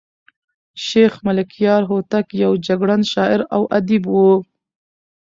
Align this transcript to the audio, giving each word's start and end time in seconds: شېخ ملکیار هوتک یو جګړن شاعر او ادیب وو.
شېخ 0.85 1.13
ملکیار 1.25 1.81
هوتک 1.89 2.27
یو 2.43 2.51
جګړن 2.67 3.01
شاعر 3.11 3.41
او 3.55 3.61
ادیب 3.77 4.03
وو. 4.09 4.31